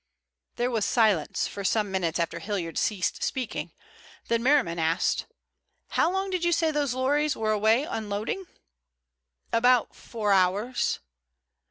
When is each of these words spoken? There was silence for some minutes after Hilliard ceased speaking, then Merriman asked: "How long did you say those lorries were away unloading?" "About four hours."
There 0.55 0.71
was 0.71 0.83
silence 0.83 1.47
for 1.47 1.63
some 1.63 1.91
minutes 1.91 2.17
after 2.19 2.39
Hilliard 2.39 2.79
ceased 2.79 3.21
speaking, 3.21 3.71
then 4.29 4.41
Merriman 4.41 4.79
asked: 4.79 5.27
"How 5.89 6.11
long 6.11 6.31
did 6.31 6.43
you 6.43 6.51
say 6.51 6.71
those 6.71 6.95
lorries 6.95 7.35
were 7.37 7.51
away 7.51 7.83
unloading?" 7.83 8.45
"About 9.53 9.95
four 9.95 10.33
hours." 10.33 10.97